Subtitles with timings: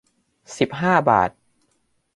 [0.57, 1.29] สิบห้าบาท